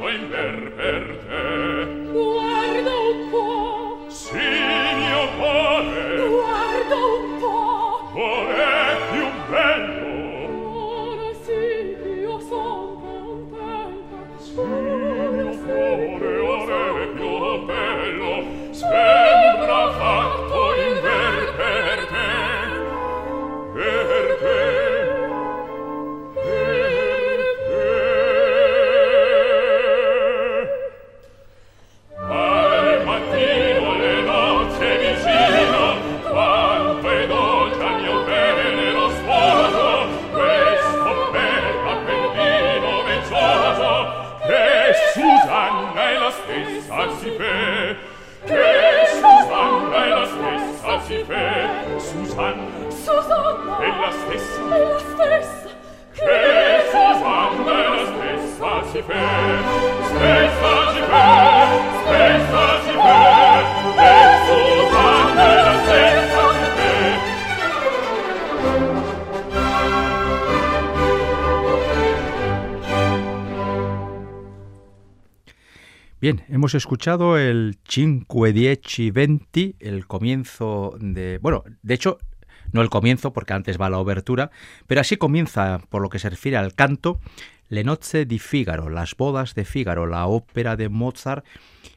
[0.00, 1.75] o in ver per te
[76.18, 81.38] Bien, hemos escuchado el Cinque Dieci Venti, el comienzo de...
[81.42, 82.16] Bueno, de hecho,
[82.72, 84.50] no el comienzo, porque antes va la obertura,
[84.86, 87.20] pero así comienza, por lo que se refiere al canto,
[87.68, 91.44] Le nozze di Figaro, las bodas de Figaro, la ópera de Mozart,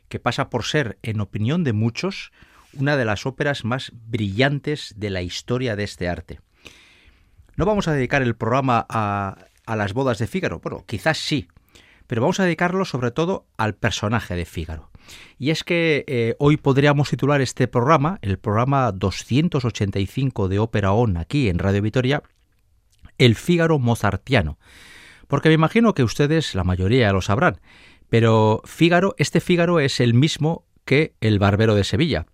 [0.08, 2.32] que pasa por ser, en opinión de muchos,
[2.74, 6.40] una de las óperas más brillantes de la historia de este arte.
[7.56, 9.38] No vamos a dedicar el programa a,
[9.68, 11.48] las bodas de Figaro, bueno, quizás sí,
[12.08, 14.90] pero vamos a dedicarlo sobre todo al personaje de Fígaro.
[15.38, 21.18] Y es que eh, hoy podríamos titular este programa, el programa 285 de Ópera On
[21.18, 22.24] aquí en Radio Vitoria,
[23.20, 24.58] El Fígaro Mozartiano.
[25.30, 27.62] Porque me imagino que ustedes, la mayoría, lo sabrán,
[28.10, 32.26] pero Fígaro, este Fígaro es el mismo que el Barbero de Sevilla,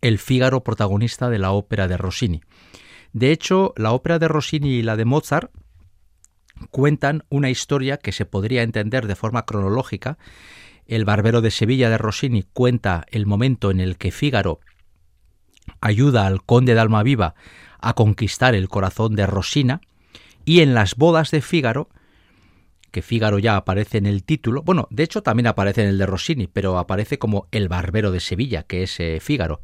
[0.00, 2.40] el Fígaro protagonista de la ópera de Rossini.
[3.12, 5.50] De hecho, la ópera de Rossini y la de Mozart
[6.70, 10.18] cuentan una historia que se podría entender de forma cronológica.
[10.86, 14.60] El Barbero de Sevilla de Rossini cuenta el momento en el que Fígaro
[15.80, 17.34] ayuda al conde de Almaviva
[17.80, 19.80] a conquistar el corazón de Rosina
[20.48, 21.90] y en las bodas de Fígaro
[22.90, 26.06] que Fígaro ya aparece en el título, bueno, de hecho también aparece en el de
[26.06, 29.60] Rossini, pero aparece como el Barbero de Sevilla, que es eh, Fígaro.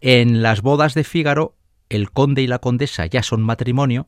[0.00, 1.56] En las bodas de Fígaro,
[1.88, 4.06] el conde y la condesa ya son matrimonio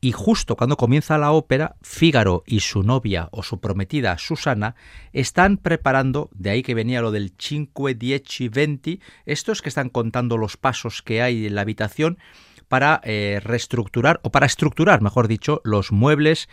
[0.00, 4.76] y justo cuando comienza la ópera, Fígaro y su novia o su prometida Susana
[5.12, 10.36] están preparando, de ahí que venía lo del cinque, dieci, venti, estos que están contando
[10.36, 12.18] los pasos que hay en la habitación
[12.68, 16.48] para eh, reestructurar, o para estructurar, mejor dicho, los muebles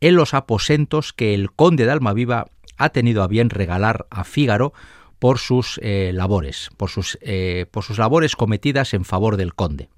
[0.00, 2.46] en los aposentos que el conde de Almaviva
[2.76, 4.72] ha tenido a bien regalar a Fígaro
[5.18, 9.88] por sus eh, labores, por sus, eh, por sus labores cometidas en favor del conde.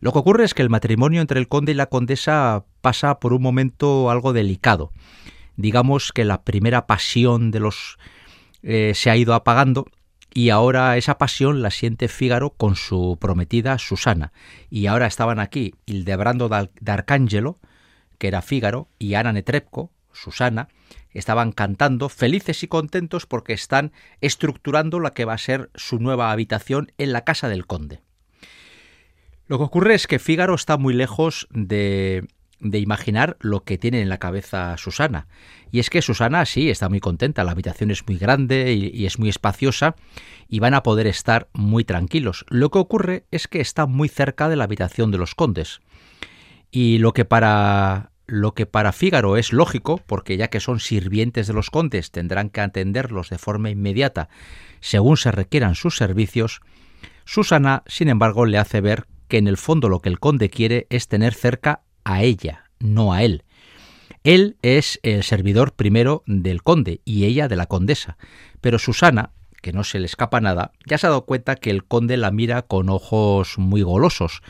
[0.00, 3.32] Lo que ocurre es que el matrimonio entre el conde y la condesa pasa por
[3.32, 4.92] un momento algo delicado.
[5.56, 7.98] Digamos que la primera pasión de los
[8.62, 9.86] se ha ido apagando
[10.34, 14.32] y ahora esa pasión la siente Fígaro con su prometida Susana.
[14.68, 17.60] Y ahora estaban aquí Hildebrando d'Arcangelo,
[18.18, 20.68] que era Fígaro, y Ana Netrebko, Susana,
[21.12, 26.32] estaban cantando felices y contentos porque están estructurando la que va a ser su nueva
[26.32, 28.00] habitación en la casa del conde.
[29.46, 32.26] Lo que ocurre es que Fígaro está muy lejos de,
[32.64, 35.28] de imaginar lo que tiene en la cabeza Susana.
[35.70, 39.18] Y es que Susana sí está muy contenta, la habitación es muy grande y, es
[39.18, 39.94] muy espaciosa
[40.48, 42.44] y van a poder estar muy tranquilos.
[42.48, 45.80] Lo que ocurre es que está muy cerca de la habitación de los condes.
[46.70, 51.46] Y lo que para lo que para Fígaro es lógico, porque ya que son sirvientes
[51.46, 54.30] de los condes tendrán que atenderlos de forma inmediata
[54.80, 56.62] según se requieran sus servicios,
[57.26, 60.86] Susana, sin embargo, le hace ver que en el fondo lo que el conde quiere
[60.90, 63.42] es tener cerca a ella, no a él.
[64.22, 68.16] Él es el servidor primero del conde y ella de la condesa,
[68.60, 69.30] pero Susana,
[69.60, 72.30] que no se le escapa nada, ya se ha dado cuenta que el conde la
[72.30, 74.42] mira con ojos muy golosos,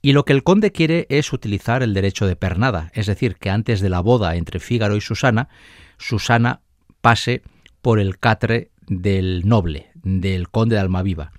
[0.00, 3.50] y lo que el conde quiere es utilizar el derecho de pernada, es decir, que
[3.50, 5.48] antes de la boda entre Fígaro y Susana,
[5.96, 6.60] Susana
[7.00, 7.42] pase
[7.82, 11.32] por el catre del noble, del conde de Almaviva.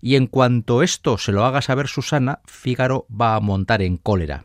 [0.00, 4.44] Y en cuanto esto se lo haga saber Susana, Fígaro va a montar en cólera.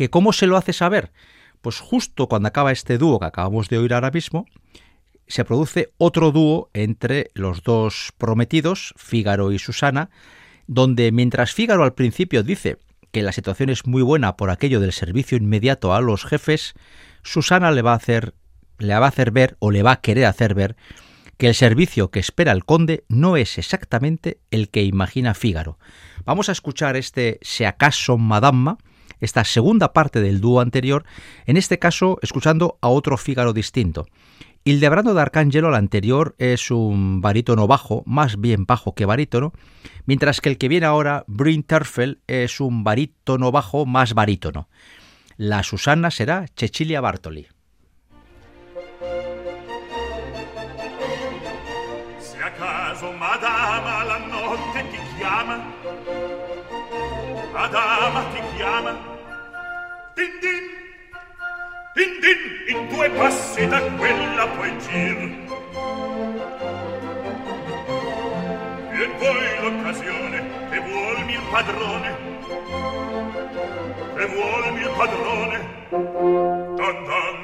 [0.00, 1.12] ¿Que cómo se lo hace saber?
[1.60, 4.46] Pues justo cuando acaba este dúo que acabamos de oír ahora mismo,
[5.26, 10.08] se produce otro dúo entre los dos prometidos, Fígaro y Susana,
[10.66, 12.78] donde mientras Fígaro al principio dice
[13.12, 16.72] que la situación es muy buena por aquello del servicio inmediato a los jefes,
[17.22, 18.32] Susana le va a hacer
[18.78, 20.76] le va a hacer ver o le va a querer hacer ver
[21.36, 25.78] que el servicio que espera el conde no es exactamente el que imagina Fígaro.
[26.24, 28.78] Vamos a escuchar este Se acaso Madama,
[29.20, 31.04] esta segunda parte del dúo anterior,
[31.46, 34.06] en este caso escuchando a otro Fígaro distinto.
[34.62, 39.52] Hildebrando de Arcángelo, el anterior, es un barítono bajo, más bien bajo que barítono,
[40.04, 44.68] mientras que el que viene ahora, Bryn Terfel, es un barítono bajo más barítono.
[45.38, 47.46] La Susana será Cecilia Bartoli.
[60.20, 60.64] Din din.
[61.96, 62.40] Din din.
[62.72, 65.18] In due passi da quella puoi gir.
[69.02, 70.38] E poi l'occasione
[70.70, 72.10] che vuolmi il padrone.
[74.16, 75.58] Che vuolmi il padrone.
[76.78, 77.38] Don don.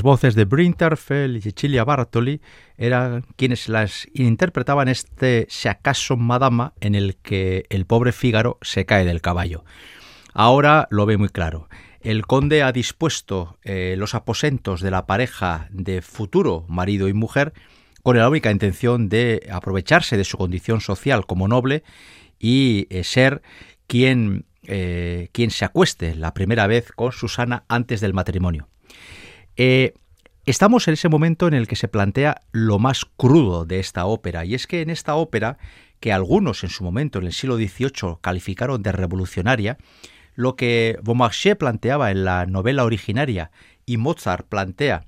[0.05, 2.43] Voces de Brinterfell y Cecilia Bartoli
[2.77, 8.85] eran quienes las interpretaban este Si acaso Madama en el que el pobre Fígaro se
[8.85, 9.65] cae del caballo.
[10.35, 11.69] Ahora lo ve muy claro.
[12.03, 17.55] El conde ha dispuesto eh, los aposentos de la pareja de futuro marido y mujer
[18.03, 21.83] con la única intención de aprovecharse de su condición social como noble
[22.39, 23.41] y eh, ser
[23.87, 28.69] quien, eh, quien se acueste la primera vez con Susana antes del matrimonio.
[29.57, 29.95] Eh,
[30.47, 34.45] estamos en ese momento en el que se plantea lo más crudo de esta ópera,
[34.45, 35.59] y es que en esta ópera,
[36.01, 39.79] que algunos en su momento, en el siglo XVIII, calificaron de revolucionaria,
[40.35, 43.51] lo que Beaumarchais planteaba en la novela originaria
[43.87, 45.07] y Mozart plantea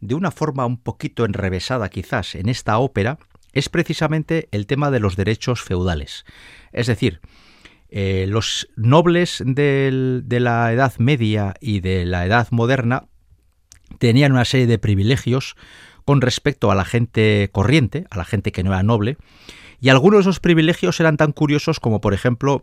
[0.00, 3.18] de una forma un poquito enrevesada quizás en esta ópera,
[3.52, 6.24] es precisamente el tema de los derechos feudales.
[6.72, 7.20] Es decir,
[7.88, 13.08] eh, los nobles de la Edad Media y de la Edad Moderna
[13.98, 15.56] tenían una serie de privilegios
[16.04, 19.16] con respecto a la gente corriente, a la gente que no era noble,
[19.80, 22.62] y algunos de esos privilegios eran tan curiosos como, por ejemplo,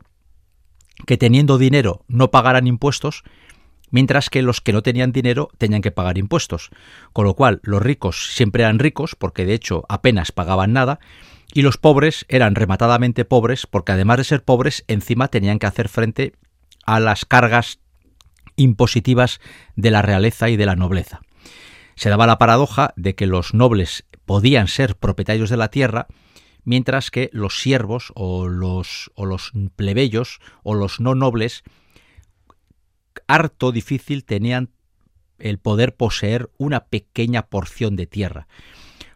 [1.05, 3.24] que teniendo dinero no pagaran impuestos,
[3.91, 6.69] mientras que los que no tenían dinero tenían que pagar impuestos.
[7.13, 11.00] Con lo cual, los ricos siempre eran ricos, porque de hecho apenas pagaban nada,
[11.53, 15.89] y los pobres eran rematadamente pobres, porque además de ser pobres, encima tenían que hacer
[15.89, 16.33] frente
[16.86, 17.79] a las cargas
[18.60, 19.39] impositivas
[19.75, 21.22] de la realeza y de la nobleza.
[21.96, 26.08] Se daba la paradoja de que los nobles podían ser propietarios de la tierra,
[26.63, 31.63] mientras que los siervos o los, o los plebeyos o los no nobles
[33.28, 34.70] harto difícil tenían
[35.39, 38.48] el poder poseer una pequeña porción de tierra.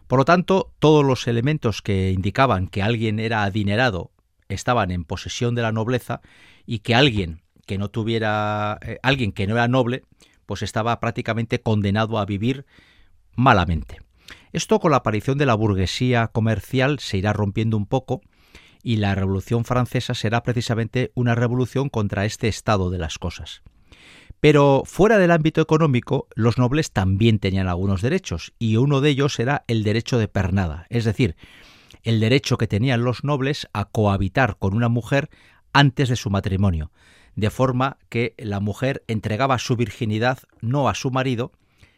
[0.06, 4.10] Por lo tanto, todos los elementos que indicaban que alguien era adinerado
[4.48, 6.20] estaban en posesión de la nobleza
[6.66, 10.02] y que alguien que no tuviera eh, alguien que no era noble,
[10.46, 12.66] pues estaba prácticamente condenado a vivir
[13.34, 13.98] malamente.
[14.52, 18.20] Esto con la aparición de la burguesía comercial se irá rompiendo un poco
[18.82, 23.62] y la Revolución Francesa será precisamente una revolución contra este estado de las cosas.
[24.40, 29.38] Pero fuera del ámbito económico, los nobles también tenían algunos derechos, y uno de ellos
[29.40, 31.34] era el derecho de pernada, es decir,
[32.02, 35.30] el derecho que tenían los nobles a cohabitar con una mujer
[35.72, 36.92] antes de su matrimonio,
[37.36, 41.52] de forma que la mujer entregaba su virginidad no a su marido,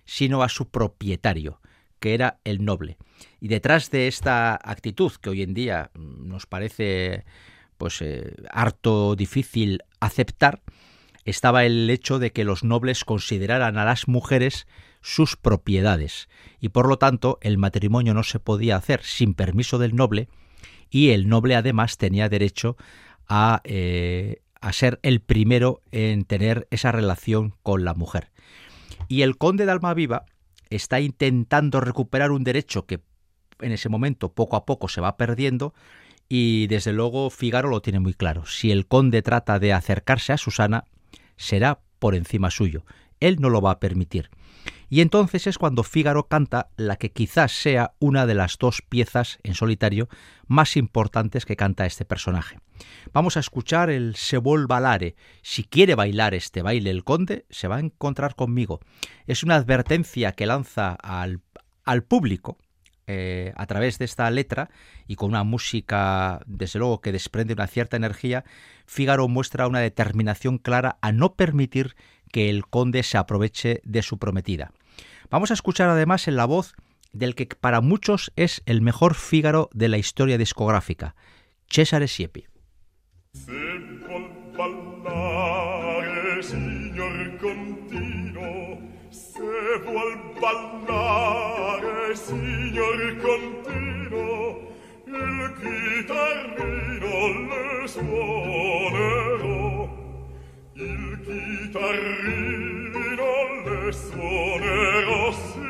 [0.04, 1.60] sino a su propietario,
[1.98, 2.96] que era el noble.
[3.40, 7.24] Y detrás de esta actitud, que hoy en día nos parece
[7.78, 10.62] pues eh, harto difícil aceptar,
[11.24, 14.66] estaba el hecho de que los nobles consideraran a las mujeres
[15.02, 16.28] sus propiedades
[16.60, 20.28] y por lo tanto el matrimonio no se podía hacer sin permiso del noble
[20.90, 22.76] y el noble además tenía derecho
[23.28, 28.30] a, eh, a ser el primero en tener esa relación con la mujer.
[29.08, 30.26] Y el conde de Almaviva
[30.70, 33.00] está intentando recuperar un derecho que
[33.60, 35.74] en ese momento poco a poco se va perdiendo
[36.28, 38.46] y desde luego Figaro lo tiene muy claro.
[38.46, 40.84] Si el conde trata de acercarse a Susana,
[41.36, 42.84] será por encima suyo.
[43.20, 44.30] Él no lo va a permitir.
[44.88, 49.38] Y entonces es cuando Fígaro canta la que quizás sea una de las dos piezas
[49.42, 50.08] en solitario
[50.46, 52.58] más importantes que canta este personaje.
[53.12, 55.16] Vamos a escuchar el Se vol balare.
[55.42, 58.80] Si quiere bailar este baile el conde, se va a encontrar conmigo.
[59.26, 61.40] Es una advertencia que lanza al,
[61.84, 62.58] al público
[63.08, 64.68] eh, a través de esta letra
[65.06, 68.44] y con una música, desde luego, que desprende una cierta energía,
[68.84, 71.94] Fígaro muestra una determinación clara a no permitir
[72.32, 74.72] que el conde se aproveche de su prometida.
[75.30, 76.74] Vamos a escuchar además en la voz
[77.12, 81.14] del que para muchos es el mejor Fígaro de la historia discográfica,
[81.68, 82.46] Cesare Siepi.
[103.92, 105.60] suonerò sì,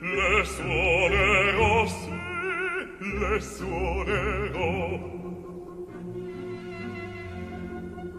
[0.00, 2.12] le suonerò sì,
[3.20, 5.12] le suonerò.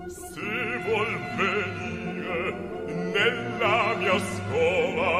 [0.08, 2.44] Se vuol venire
[3.13, 5.13] nella mia scuola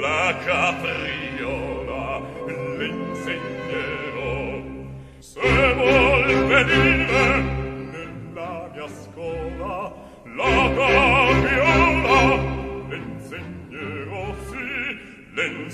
[0.00, 2.20] la capriola,
[2.76, 4.40] l'insegnerò.
[5.18, 6.97] Se vuol venire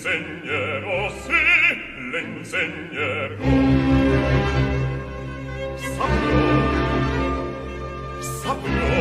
[0.04, 1.32] l'insegnerò, sì,
[2.12, 3.36] l'insegnerò.
[5.96, 6.44] Saprò,
[8.20, 8.96] saprò,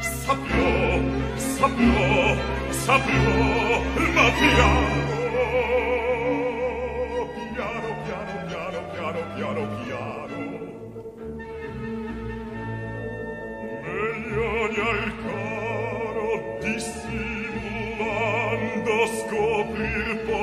[0.00, 1.00] saprò,
[1.34, 2.36] saprò,
[2.70, 3.82] saprò,
[4.14, 4.95] ma piano.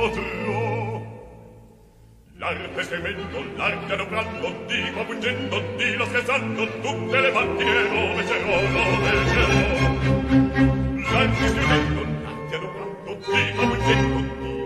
[0.09, 1.11] Dio.
[2.37, 5.05] L'arca scremendo, l'arca dobrando, dico
[6.05, 8.39] scherzando, tutte le c'è c'è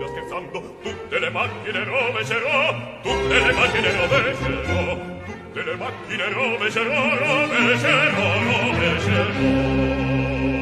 [0.08, 2.42] scherzando, tutte le macchine dove c'è
[3.02, 5.16] tutte le macchine dove c'è.
[5.24, 8.12] Tutte le macchine dove c'è oro, c'è
[8.98, 10.57] c'è.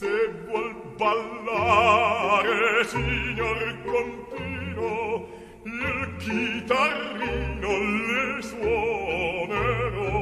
[0.00, 0.16] se
[0.46, 5.28] vuol ballare signor contino
[5.64, 7.72] il chitarrino
[8.08, 10.18] le suonerò.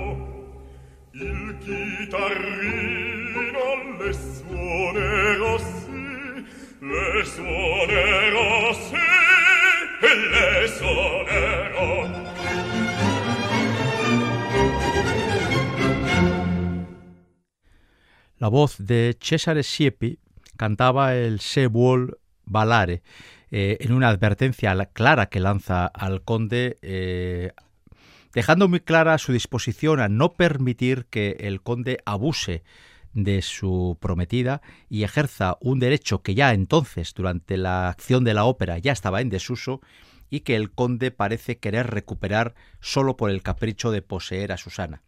[1.13, 2.78] Il chitarrino
[18.39, 20.21] La voz de Cesare Siepi
[20.57, 23.03] cantaba el Se vuol ballare
[23.51, 27.51] eh, en una advertencia clara que lanza al conde, eh,
[28.33, 32.63] dejando muy clara su disposición a no permitir que el conde abuse
[33.13, 38.45] de su prometida y ejerza un derecho que ya entonces, durante la acción de la
[38.45, 39.81] ópera, ya estaba en desuso
[40.31, 45.03] y que el conde parece querer recuperar solo por el capricho de poseer a Susana.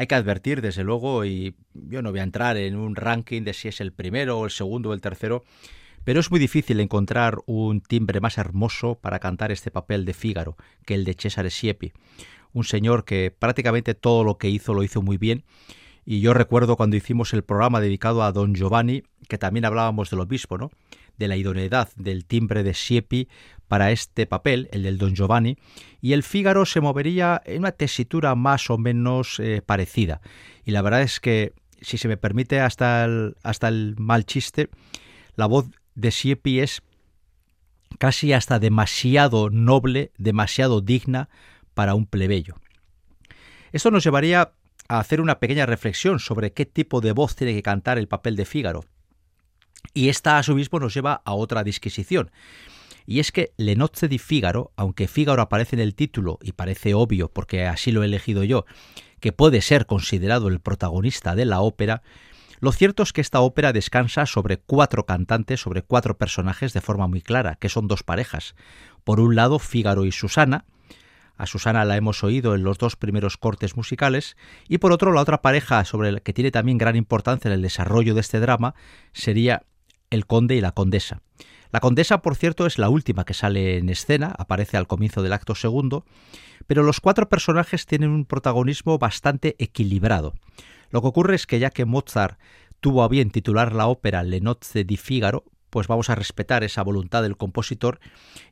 [0.00, 3.52] Hay que advertir, desde luego, y yo no voy a entrar en un ranking de
[3.52, 5.44] si es el primero o el segundo o el tercero,
[6.04, 10.56] pero es muy difícil encontrar un timbre más hermoso para cantar este papel de Fígaro
[10.86, 11.92] que el de Cesare Siepi,
[12.54, 15.44] un señor que prácticamente todo lo que hizo lo hizo muy bien.
[16.06, 20.20] Y yo recuerdo cuando hicimos el programa dedicado a Don Giovanni, que también hablábamos del
[20.20, 20.70] obispo, ¿no?
[21.20, 23.28] de la idoneidad del timbre de Siepi
[23.70, 25.56] para este papel, el del Don Giovanni,
[26.00, 30.20] y el Fígaro se movería en una tesitura más o menos eh, parecida.
[30.64, 34.70] Y la verdad es que, si se me permite hasta el, hasta el mal chiste,
[35.36, 36.82] la voz de Siepi es
[38.00, 41.28] casi hasta demasiado noble, demasiado digna
[41.72, 42.56] para un plebeyo.
[43.70, 44.50] Esto nos llevaría
[44.88, 48.34] a hacer una pequeña reflexión sobre qué tipo de voz tiene que cantar el papel
[48.34, 48.84] de Fígaro.
[49.94, 52.32] Y esta a su mismo nos lleva a otra disquisición.
[53.06, 56.94] Y es que Le Nozze di Fígaro, aunque Fígaro aparece en el título y parece
[56.94, 58.64] obvio porque así lo he elegido yo,
[59.20, 62.02] que puede ser considerado el protagonista de la ópera,
[62.60, 67.06] lo cierto es que esta ópera descansa sobre cuatro cantantes, sobre cuatro personajes de forma
[67.06, 68.54] muy clara, que son dos parejas.
[69.02, 70.66] Por un lado, Fígaro y Susana,
[71.38, 74.36] a Susana la hemos oído en los dos primeros cortes musicales,
[74.68, 77.62] y por otro la otra pareja sobre la que tiene también gran importancia en el
[77.62, 78.74] desarrollo de este drama
[79.14, 79.62] sería
[80.10, 81.22] el conde y la condesa.
[81.72, 85.32] La condesa, por cierto, es la última que sale en escena, aparece al comienzo del
[85.32, 86.04] acto segundo,
[86.66, 90.34] pero los cuatro personajes tienen un protagonismo bastante equilibrado.
[90.90, 92.38] Lo que ocurre es que ya que Mozart
[92.80, 96.82] tuvo a bien titular la ópera Le Nozze di Figaro, pues vamos a respetar esa
[96.82, 98.00] voluntad del compositor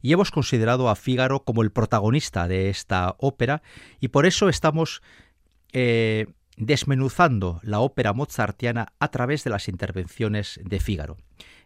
[0.00, 3.62] y hemos considerado a Fígaro como el protagonista de esta ópera
[3.98, 5.02] y por eso estamos
[5.72, 6.28] eh,
[6.58, 11.16] desmenuzando la ópera mozartiana a través de las intervenciones de Fígaro.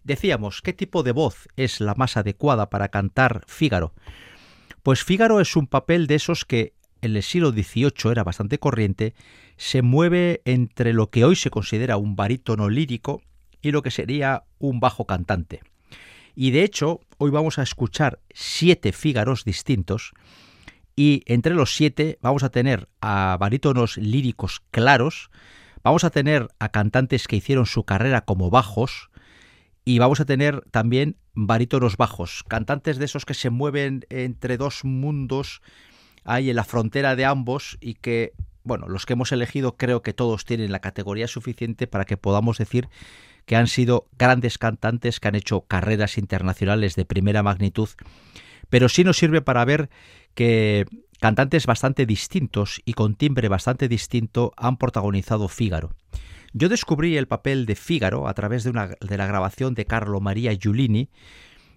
[0.05, 3.95] Decíamos, ¿qué tipo de voz es la más adecuada para cantar Fígaro?
[4.83, 9.15] Pues Fígaro es un papel de esos que en el siglo XVIII era bastante corriente,
[9.57, 13.23] se mueve entre lo que hoy se considera un barítono lírico
[13.61, 15.61] y lo que sería un bajo cantante.
[16.35, 20.13] Y de hecho, hoy vamos a escuchar siete fígaros distintos
[20.97, 25.31] y entre los siete vamos a tener a barítonos líricos claros,
[25.83, 29.11] vamos a tener a cantantes que hicieron su carrera como bajos
[29.85, 34.85] y vamos a tener también barítonos bajos, cantantes de esos que se mueven entre dos
[34.85, 35.63] mundos
[36.25, 40.13] ahí en la frontera de ambos y que, bueno, los que hemos elegido creo que
[40.13, 42.89] todos tienen la categoría suficiente para que podamos decir
[43.47, 47.89] que han sido grandes cantantes que han hecho carreras internacionales de primera magnitud,
[48.69, 49.91] pero sí nos sirve para ver
[50.35, 50.87] que
[51.21, 55.95] cantantes bastante distintos y con timbre bastante distinto han protagonizado Fígaro.
[56.53, 60.21] Yo descubrí el papel de Fígaro a través de, una, de la grabación de Carlo
[60.21, 61.09] Maria Giulini,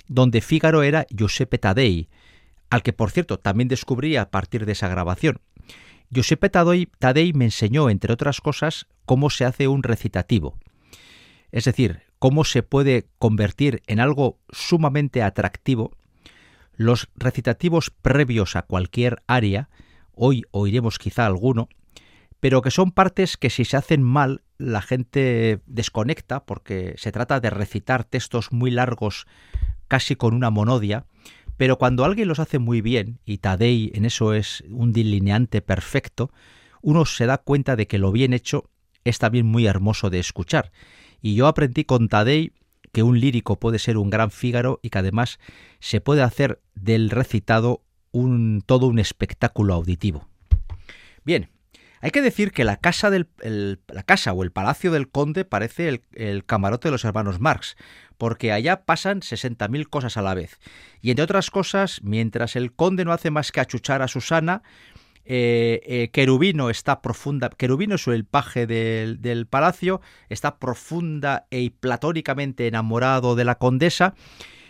[0.08, 2.10] donde Fígaro era Giuseppe Taddei,
[2.70, 5.40] al que por cierto también descubrí a partir de esa grabación.
[6.10, 10.58] Giuseppe Taddei me enseñó, entre otras cosas, cómo se hace un recitativo.
[11.52, 15.92] Es decir, cómo se puede convertir en algo sumamente atractivo
[16.76, 19.70] los recitativos previos a cualquier área,
[20.14, 21.70] hoy oiremos quizá alguno,
[22.40, 27.40] pero que son partes que si se hacen mal la gente desconecta porque se trata
[27.40, 29.26] de recitar textos muy largos
[29.88, 31.06] casi con una monodia,
[31.58, 36.32] pero cuando alguien los hace muy bien, y Tadei en eso es un delineante perfecto,
[36.82, 38.70] uno se da cuenta de que lo bien hecho
[39.04, 40.72] es también muy hermoso de escuchar.
[41.22, 42.54] Y yo aprendí con Tadei
[42.96, 45.38] que un lírico puede ser un gran Fígaro y que además
[45.82, 50.30] se puede hacer del recitado un, todo un espectáculo auditivo.
[51.26, 51.50] Bien,
[52.00, 53.28] hay que decir que la casa, del,
[53.90, 57.76] la casa o el palacio del conde parece el, el, camarote de los hermanos Marx,
[58.18, 60.58] porque allá pasan 60.000 cosas a la vez.
[61.02, 64.64] Y entre otras cosas, mientras el conde no hace más que achuchar a Susana,
[65.26, 72.68] eh, eh, Querubino está profunda, Querubino es el paje del, palacio, está profunda y platónicamente
[72.68, 74.14] enamorado de la condesa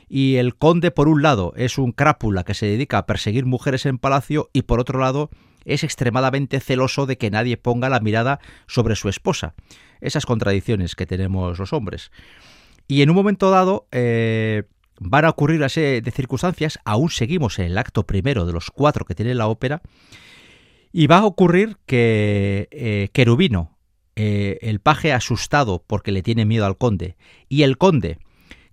[0.07, 3.85] y el conde por un lado es un crápula que se dedica a perseguir mujeres
[3.85, 5.29] en palacio y por otro lado
[5.65, 9.55] es extremadamente celoso de que nadie ponga la mirada sobre su esposa.
[9.99, 12.11] Esas contradicciones que tenemos los hombres.
[12.87, 14.63] Y en un momento dado eh,
[14.99, 19.05] van a ocurrir una de circunstancias, aún seguimos en el acto primero de los cuatro
[19.05, 19.81] que tiene la ópera,
[20.97, 23.77] y va a ocurrir que eh, Querubino,
[24.15, 27.17] eh, el paje asustado porque le tiene miedo al conde,
[27.49, 28.17] y el conde,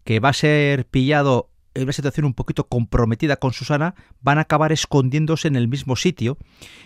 [0.04, 4.42] que va a ser pillado en una situación un poquito comprometida con Susana, van a
[4.42, 6.38] acabar escondiéndose en el mismo sitio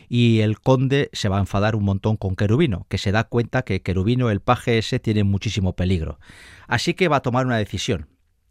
[0.09, 3.61] y el conde se va a enfadar un montón con Querubino, que se da cuenta
[3.61, 6.19] que Querubino, el paje ese, tiene muchísimo peligro.
[6.67, 8.09] Así que va a tomar una decisión.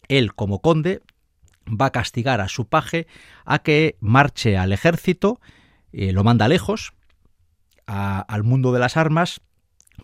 [0.08, 1.02] Él, como conde,
[1.66, 3.08] va a castigar a su paje
[3.44, 5.40] a que marche al ejército,
[5.96, 6.94] eh, lo manda lejos,
[7.88, 9.42] al mundo de las armas,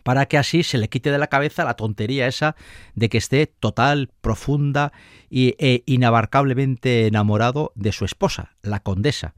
[0.04, 2.56] para que así se le quite de la cabeza la tontería esa
[2.96, 4.94] de que esté total, profunda
[5.30, 9.34] e inabarcablemente enamorado de su esposa, la condesa.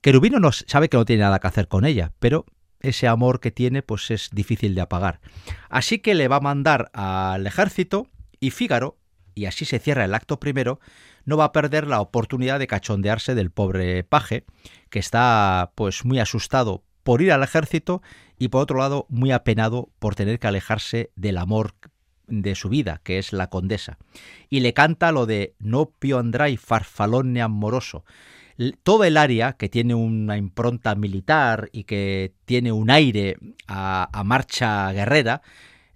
[0.00, 2.46] Querubino no sabe que no tiene nada que hacer con ella, pero
[2.80, 5.20] ese amor que tiene pues es difícil de apagar.
[5.68, 8.08] Así que le va a mandar al ejército
[8.40, 8.98] y Fígaro,
[9.38, 10.80] y así se cierra el acto primero,
[11.24, 14.44] no va a perder la oportunidad de cachondearse del pobre paje,
[14.90, 18.02] que está pues muy asustado por ir al ejército
[18.36, 21.74] y por otro lado muy apenado por tener que alejarse del amor
[22.26, 23.96] de su vida, que es la condesa.
[24.50, 28.04] Y le canta lo de No pio andrai farfalone amoroso.
[28.82, 33.36] Todo el área, que tiene una impronta militar y que tiene un aire
[33.68, 35.42] a, a marcha guerrera,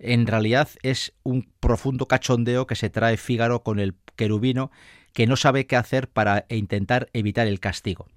[0.03, 4.71] en realidad es un profundo cachondeo que se trae Fígaro con el querubino
[5.13, 8.09] que no sabe qué hacer para intentar evitar el castigo.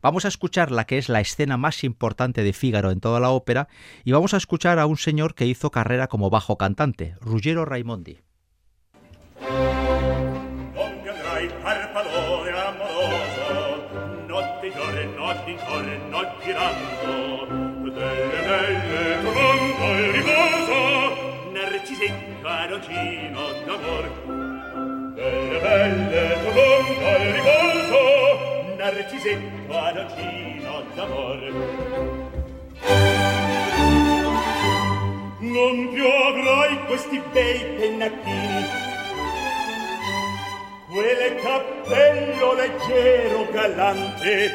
[0.00, 3.30] Vamos a escuchar la que es la escena más importante de Fígaro en toda la
[3.30, 3.68] ópera
[4.04, 8.18] y vamos a escuchar a un señor que hizo carrera como bajo cantante, Ruggero Raimondi.
[22.04, 22.12] sì,
[22.42, 24.04] carocino d'amor.
[25.14, 28.00] Delle belle tu bomba al riposo,
[28.76, 29.38] narcisè,
[29.68, 31.40] carocino d'amor.
[35.38, 38.66] Non più avrai questi bei pennacchini,
[40.90, 44.52] quelle cappello leggero galante,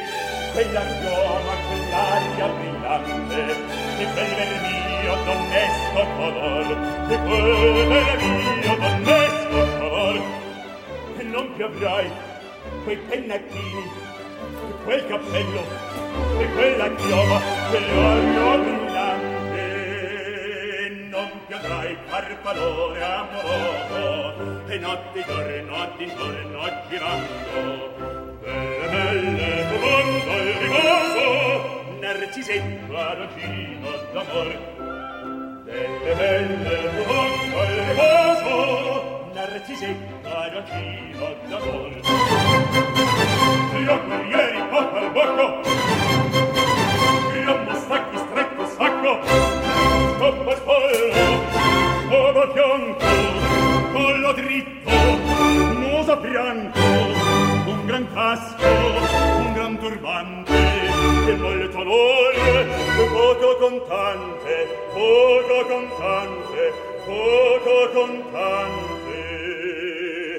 [0.52, 3.56] quella chioma, quell'aria brillante,
[3.96, 9.20] di quel vermiglio d'onesto color, e quelle mie da me
[11.18, 11.46] e non
[12.84, 15.62] quei pennacchini e quel cappello
[16.38, 17.40] e quella chioma
[17.72, 17.78] e
[21.10, 28.28] non più avrai farfalore amoroso e notte giorno d'intorno girando.
[28.44, 31.24] Belle belle comando il riposo
[32.00, 34.79] narcisetta rocino d'amor,
[35.70, 41.92] delle belle bocca al vaso narcisetta era chiva d'amor
[43.70, 45.46] triocco ieri bocca al bocco
[47.32, 49.12] grammo stacchi stretto sacco
[50.16, 51.28] stoppa il pollo
[52.16, 53.06] oba fianco
[53.92, 54.90] collo dritto
[55.78, 60.69] muso bianco un gran casco un gran turbante
[61.26, 62.66] e molto onore
[63.12, 66.72] poco contante poco contante
[67.04, 69.18] poco contante.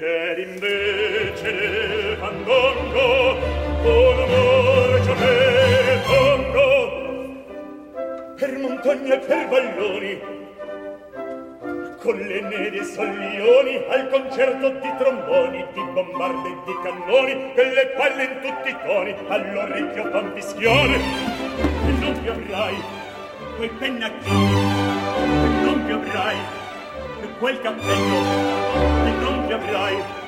[0.04, 3.38] Ed invece nel pandongo
[3.84, 6.70] un amore già per pongo,
[8.36, 10.41] per montagne e per valloni
[12.02, 17.94] Con le nere soglioni Al concerto di tromboni Di bombarde e di cannoni Che le
[17.96, 20.96] palle in tutti i toni All'orecchio fan fischione.
[20.96, 22.76] E non più avrai
[23.56, 24.60] Quei pennacchini
[25.18, 26.38] E non più avrai
[27.40, 28.18] Quel cappello
[29.06, 30.20] E non più avrai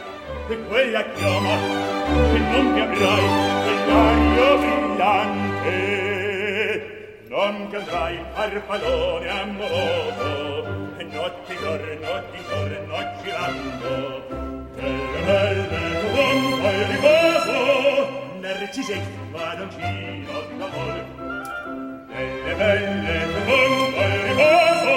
[0.50, 3.24] e quella chioma che non mi avrai
[3.64, 6.13] quell'aria brillante
[7.34, 13.92] non caldrai farfallone amoroso e notte notti di giorno girando
[14.76, 17.58] nelle belle tromba e riposo
[18.40, 20.98] narcisella non ci lotta vol
[22.10, 24.94] nelle belle tromba e riposo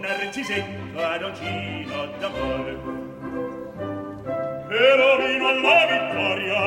[0.00, 2.66] narcisella non ci lotta vol
[4.66, 6.58] però vino alla vittoria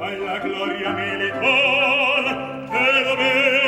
[0.00, 3.61] alla gloria militar e la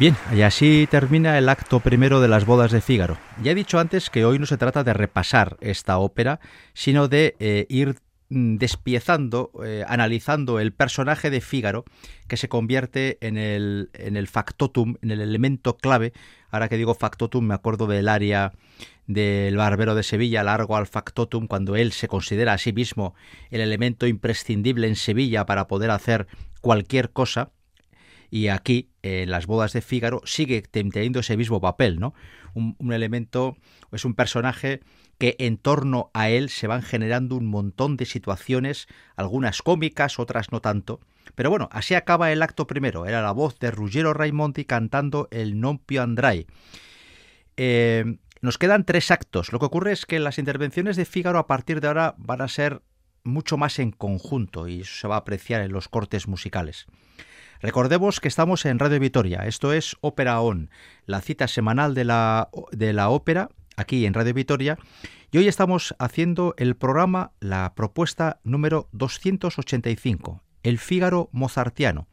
[0.00, 3.18] Bien, y así termina el acto primero de las bodas de Fígaro.
[3.42, 6.40] Ya he dicho antes que hoy no se trata de repasar esta ópera,
[6.72, 7.96] sino de eh, ir
[8.30, 11.84] mm, despiezando, eh, analizando el personaje de Fígaro,
[12.28, 16.14] que se convierte en el, en el factotum, en el elemento clave.
[16.50, 18.52] Ahora que digo factotum, me acuerdo del área
[19.06, 23.14] del barbero de Sevilla, largo al factotum, cuando él se considera a sí mismo
[23.50, 26.26] el elemento imprescindible en Sevilla para poder hacer
[26.62, 27.50] cualquier cosa
[28.30, 32.14] y aquí, en las bodas de Fígaro, sigue teniendo ese mismo papel, ¿no?
[32.54, 33.56] Un, elemento,
[33.92, 34.80] es un personaje
[35.18, 40.50] que en torno a él se van generando un montón de situaciones, algunas cómicas, otras
[40.52, 41.00] no tanto.
[41.34, 43.06] Pero bueno, así acaba el acto primero.
[43.06, 46.46] Era la voz de Ruggiero Raimondi cantando el Non più andrai.
[47.56, 49.52] Eh, nos quedan tres actos.
[49.52, 52.48] Lo que ocurre es que las intervenciones de Fígaro a partir de ahora van a
[52.48, 52.82] ser
[53.22, 56.86] mucho más en conjunto y eso se va a apreciar en los cortes musicales.
[57.62, 60.70] Recordemos que estamos en Radio Vitoria, esto es Ópera On,
[61.04, 64.78] la cita semanal de la, de la ópera aquí en Radio Vitoria,
[65.30, 72.08] y hoy estamos haciendo el programa, la propuesta número 285, El Fígaro Mozartiano.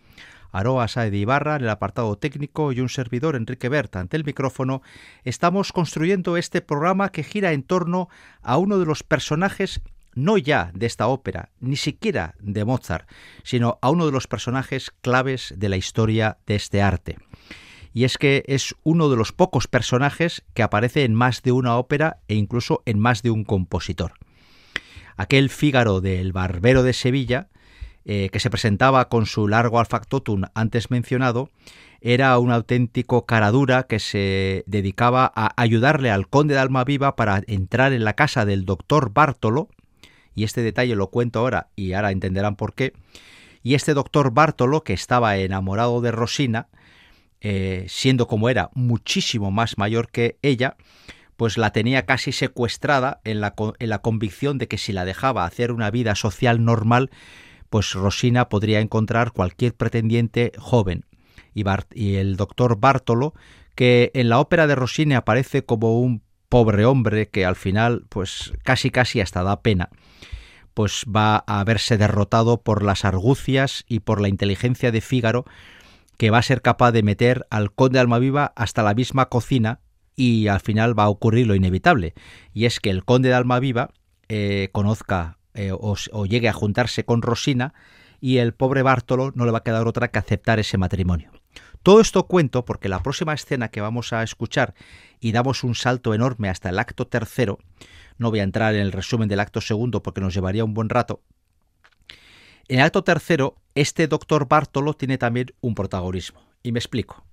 [0.51, 4.81] Aroa Saed Ibarra en el apartado técnico y un servidor Enrique Berta ante el micrófono,
[5.23, 8.09] estamos construyendo este programa que gira en torno
[8.41, 9.81] a uno de los personajes
[10.17, 13.07] no ya de esta ópera, ni siquiera de Mozart,
[13.43, 17.17] sino a uno de los personajes claves de la historia de este arte.
[17.93, 21.77] Y es que es uno de los pocos personajes que aparece en más de una
[21.77, 24.13] ópera e incluso en más de un compositor.
[25.15, 27.49] Aquel Fígaro del Barbero de Sevilla,
[28.05, 31.49] eh, que se presentaba con su largo alfactotum antes mencionado,
[32.01, 37.93] era un auténtico caradura que se dedicaba a ayudarle al conde de Almaviva para entrar
[37.93, 39.69] en la casa del doctor Bártolo,
[40.37, 42.93] y este detalle lo cuento ahora y ahora entenderán por qué,
[43.63, 46.67] y este doctor Bartolo, que estaba enamorado de Rosina,
[47.41, 50.77] eh, siendo como era muchísimo más mayor que ella,
[51.37, 55.43] pues la tenía casi secuestrada en la, en la convicción de que si la dejaba
[55.43, 57.09] hacer una vida social normal,
[57.71, 61.05] pues Rosina podría encontrar cualquier pretendiente joven.
[61.55, 61.63] Y,
[61.95, 63.33] y el doctor Bartolo,
[63.73, 68.53] que en la ópera de Rosina aparece como un pobre hombre que al final, pues
[68.63, 69.89] casi casi hasta da pena,
[70.73, 75.45] pues va a verse derrotado por las argucias y por la inteligencia de Fígaro,
[76.17, 79.79] que va a ser capaz de meter al conde Almaviva hasta la misma cocina
[80.15, 82.13] y al final va a ocurrir lo inevitable,
[82.53, 83.91] y es que el conde de Almaviva
[84.29, 87.73] eh, conozca eh, o, o llegue a juntarse con Rosina
[88.19, 91.31] y el pobre Bártolo no le va a quedar otra que aceptar ese matrimonio.
[91.83, 94.73] Todo esto cuento porque la próxima escena que vamos a escuchar
[95.19, 97.59] y damos un salto enorme hasta el acto tercero,
[98.17, 100.89] no voy a entrar en el resumen del acto segundo porque nos llevaría un buen
[100.89, 101.21] rato,
[102.67, 106.41] en el acto tercero, este doctor Bartolo tiene también un protagonismo.
[106.63, 107.23] Y me explico.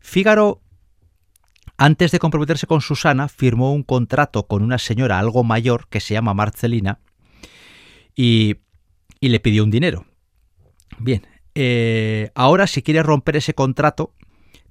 [0.00, 0.60] Fígaro,
[1.76, 6.14] antes de comprometerse con Susana, firmó un contrato con una señora algo mayor que se
[6.14, 7.00] llama Marcelina
[8.14, 8.56] y,
[9.18, 10.06] y le pidió un dinero.
[10.98, 14.14] Bien, eh, ahora si quiere romper ese contrato,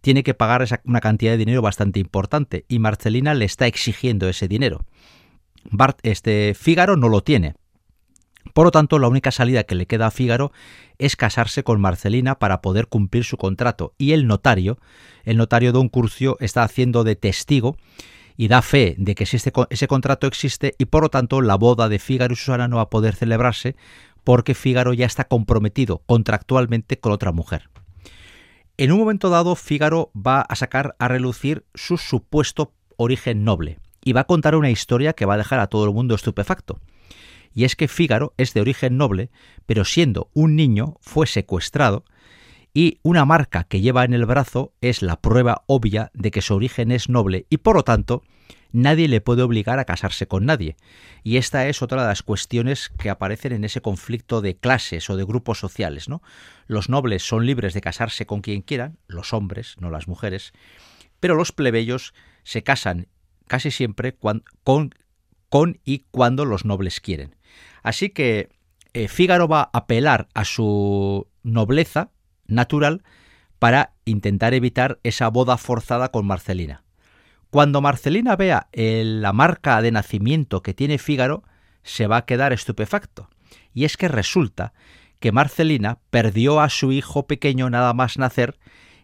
[0.02, 4.48] tiene que pagar una cantidad de dinero bastante importante y Marcelina le está exigiendo ese
[4.48, 4.86] dinero.
[5.70, 7.54] Bart, este Fígaro no lo tiene.
[8.54, 10.52] Por lo tanto, la única salida que le queda a Fígaro
[10.98, 13.94] es casarse con Marcelina para poder cumplir su contrato.
[14.00, 14.80] Y el notario,
[15.24, 17.78] el notario Don Curcio, está haciendo de testigo
[18.36, 22.00] y da fe de que ese contrato existe y por lo tanto la boda de
[22.00, 23.76] Fígaro y Susana no va a poder celebrarse
[24.24, 27.70] porque Fígaro ya está comprometido contractualmente con otra mujer.
[28.78, 34.14] En un momento dado, Fígaro va a sacar a relucir su supuesto origen noble y
[34.14, 36.80] va a contar una historia que va a dejar a todo el mundo estupefacto.
[37.54, 39.30] Y es que Fígaro es de origen noble,
[39.66, 42.06] pero siendo un niño fue secuestrado
[42.74, 46.56] y una marca que lleva en el brazo es la prueba obvia de que su
[46.56, 48.24] origen es noble y por lo tanto
[48.72, 50.76] nadie le puede obligar a casarse con nadie.
[51.24, 55.16] Y esta es otra de las cuestiones que aparecen en ese conflicto de clases o
[55.16, 56.10] de grupos sociales.
[56.10, 56.22] ¿no?
[56.68, 60.54] Los nobles son libres de casarse con quien quieran, los hombres, no las mujeres,
[61.20, 63.08] pero los plebeyos se casan
[63.48, 67.36] casi siempre con, con, y cuando los nobles quieren.
[67.84, 68.50] Así que
[68.94, 72.12] eh, Fígaro va a apelar a su nobleza
[72.48, 73.04] natural
[73.60, 76.84] para intentar evitar esa boda forzada con Marcelina.
[77.52, 81.44] Cuando Marcelina vea la marca de nacimiento que tiene Fígaro,
[81.84, 83.30] se va a quedar estupefacto.
[83.74, 84.74] Y es que resulta
[85.20, 88.58] que Marcelina perdió a su hijo pequeño nada más nacer,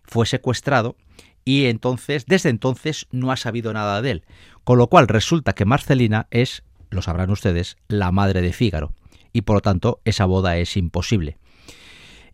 [0.03, 0.95] fue secuestrado
[1.43, 4.23] y entonces, desde entonces, no ha sabido nada de él.
[4.63, 8.93] Con lo cual resulta que Marcelina es, lo sabrán ustedes, la madre de Fígaro.
[9.33, 11.37] Y por lo tanto, esa boda es imposible.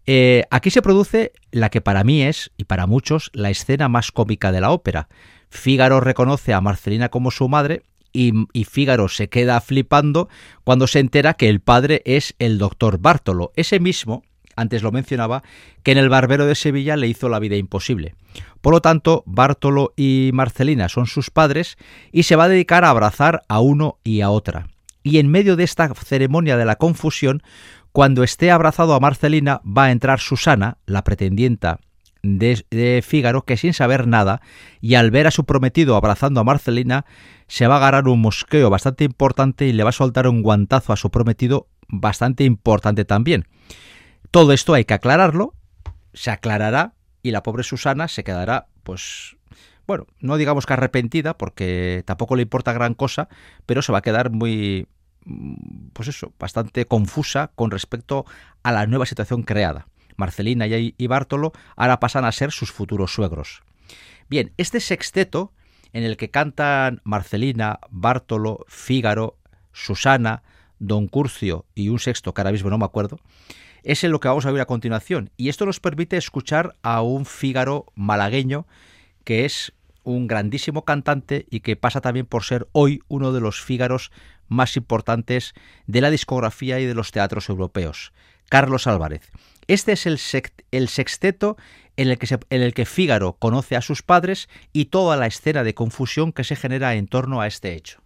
[0.06, 4.12] Eh, aquí se produce la que para mí es, y para muchos, la escena más
[4.12, 5.08] cómica de la ópera.
[5.54, 8.34] Fígaro reconoce a Marcelina como su madre y,
[8.66, 10.28] Fígaro se queda flipando
[10.64, 14.24] cuando se entera que el padre es el doctor Bártolo, ese mismo,
[14.56, 15.44] antes lo mencionaba,
[15.84, 18.16] que en el Barbero de Sevilla le hizo la vida imposible.
[18.62, 21.78] Por lo tanto, Bártolo y Marcelina son sus padres
[22.12, 24.68] y se va a dedicar a abrazar a uno y a otra.
[25.04, 27.44] Y en medio de esta ceremonia de la confusión,
[27.92, 31.80] cuando esté abrazado a Marcelina, va a entrar Susana, la pretendienta
[32.24, 34.42] de, de, Fígaro, que sin saber nada,
[34.82, 37.06] y al ver a su prometido abrazando a Marcelina,
[37.48, 40.94] se va a agarrar un mosqueo bastante importante y le va a soltar un guantazo
[40.94, 43.46] a su prometido bastante importante también.
[44.32, 45.54] Todo esto hay que aclararlo,
[46.14, 49.36] se aclarará y la pobre Susana se quedará, pues,
[49.86, 53.28] bueno, no digamos que arrepentida, porque tampoco le importa gran cosa,
[53.66, 54.88] pero se va a quedar muy,
[55.92, 58.26] pues eso, bastante confusa con respecto
[58.64, 59.88] a la nueva situación creada.
[60.18, 63.64] Marcelina y Bártolo ahora pasan a ser sus futuros suegros.
[64.30, 65.52] Bien, este sexteto
[65.94, 69.38] en el que cantan Marcelina, Bártolo, Fígaro,
[69.72, 70.44] Susana,
[70.80, 73.20] Don Curcio y un sexto que ahora mismo no me acuerdo,
[73.84, 75.30] es en lo que vamos a ver a continuación.
[75.38, 78.66] Y esto nos permite escuchar a un Fígaro malagueño
[79.24, 79.74] que es
[80.04, 84.12] un grandísimo cantante y que pasa también por ser hoy uno de los Fígaros
[84.48, 85.54] más importantes
[85.88, 88.12] de la discografía y de los teatros europeos,
[88.50, 89.32] Carlos Álvarez.
[89.68, 90.18] Este es el,
[90.88, 91.58] sexteto
[91.96, 92.10] en
[92.50, 96.56] el, que Fígaro conoce a sus padres y toda la escena de confusión que se
[96.56, 98.04] genera en torno a este hecho.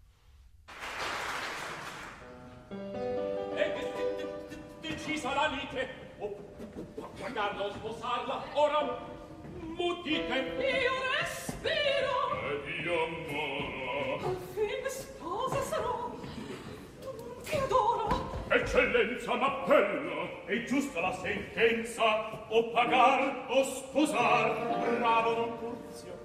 [20.48, 24.98] è giusta la sentenza o pagar o sposar.
[24.98, 26.16] Bravo don Curzio.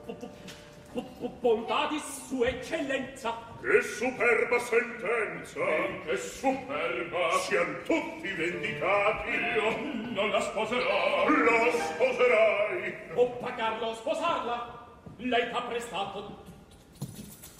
[1.40, 3.36] Bontà di sua eccellenza.
[3.60, 5.60] Che superba sentenza.
[5.60, 7.30] E che superba.
[7.40, 9.30] Sian tutti vendicati.
[9.30, 11.28] Io non la sposerò.
[11.28, 12.94] La sposerai.
[13.14, 14.86] O pagarla o sposarla.
[15.16, 16.41] Lei t'ha prestato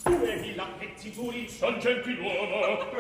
[0.05, 2.91] Due villaghetti puri son gentiluomo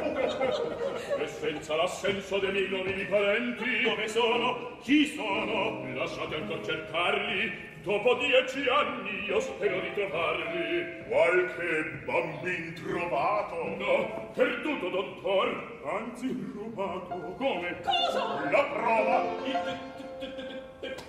[1.18, 4.76] E senza l'assenso dei miei nobili parenti Dove sono?
[4.82, 5.84] Chi sono?
[5.94, 14.88] Lasciate ancor cercarli Dopo dieci anni io spero di trovarli Qualche bambin trovato No, perduto
[14.88, 17.80] dottor Anzi rubato Come?
[17.82, 18.48] Cosa?
[18.48, 20.01] La prova Il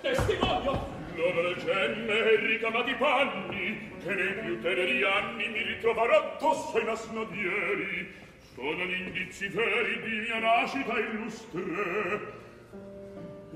[0.00, 0.92] Testimonio!
[1.14, 8.12] L'overe gemme ricamati panni, che nei più teneri anni mi ritrovarò addosso ai masnadieri
[8.54, 12.42] Sono gli indizi veri di mia nascita illustre.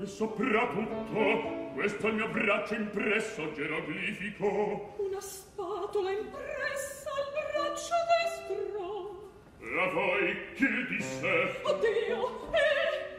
[0.01, 4.95] E soprattutto questo il mio braccio impresso geroglifico.
[4.97, 9.31] Una spatola impressa al braccio destro.
[9.59, 11.59] E a voi chi disse?
[11.63, 13.18] Oddio, eh!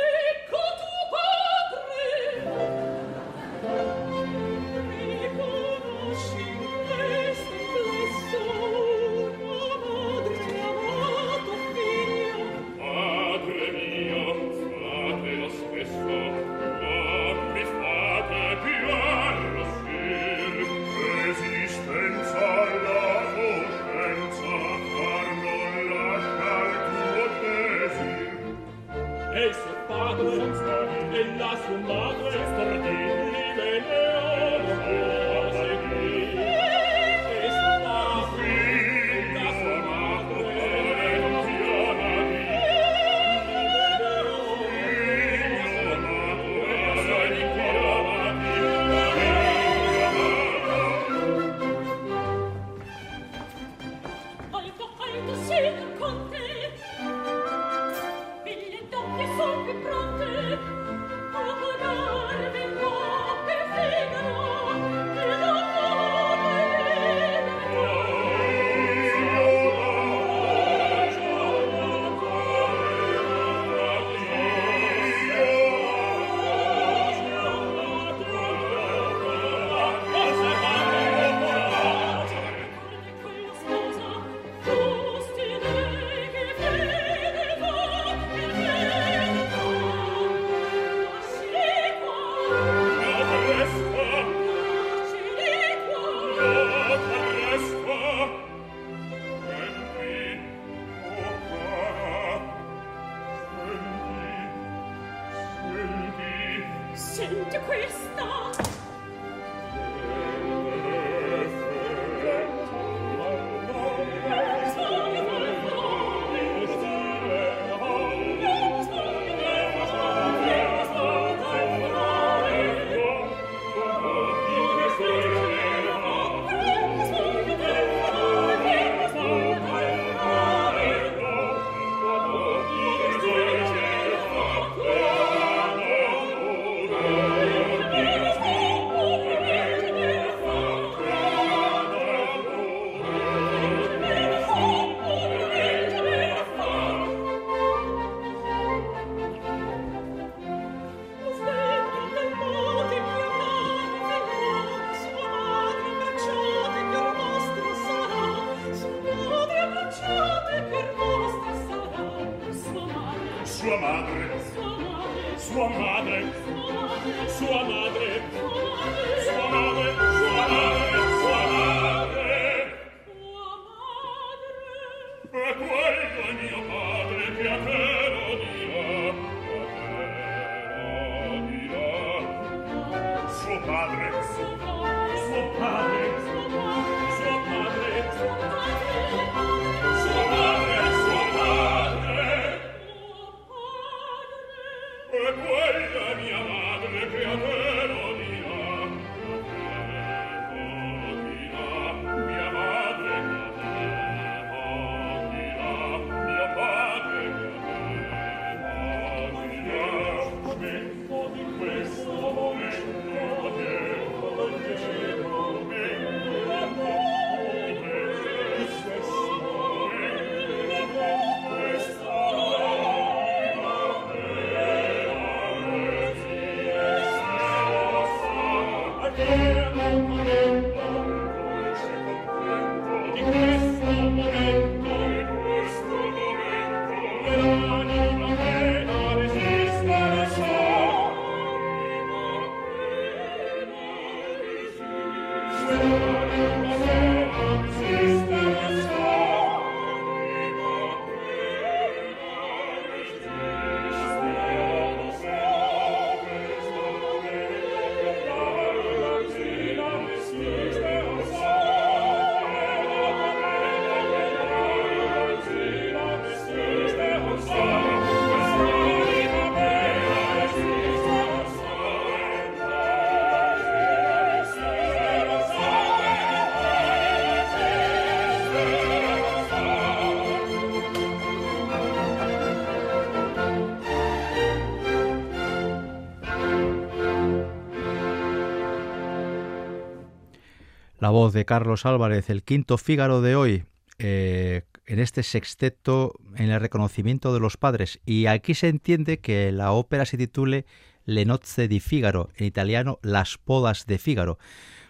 [291.11, 293.65] voz de Carlos Álvarez, el quinto Fígaro de hoy,
[293.99, 297.99] eh, en este sexteto en el reconocimiento de los padres.
[298.05, 300.65] Y aquí se entiende que la ópera se titule
[301.05, 304.39] Le nozze di Fígaro, en italiano Las podas de Fígaro.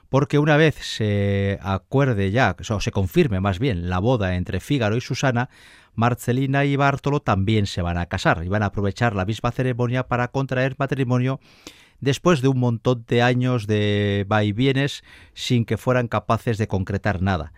[0.10, 4.98] Porque una vez se acuerde ya, o se confirme más bien, la boda entre Fígaro
[4.98, 5.50] y Susana,
[5.94, 10.08] Marcelina y Bartolo también se van a casar y van a aprovechar la misma ceremonia
[10.08, 11.40] para contraer matrimonio
[12.02, 17.54] después de un montón de años de vaivienes sin que fueran capaces de concretar nada.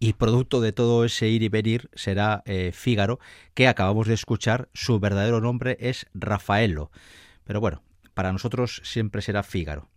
[0.00, 3.18] Y producto de todo ese ir y venir será eh, Fígaro,
[3.54, 6.92] que acabamos de escuchar, su verdadero nombre es Rafaelo.
[7.44, 7.82] Pero bueno,
[8.14, 9.88] para nosotros siempre será Fígaro.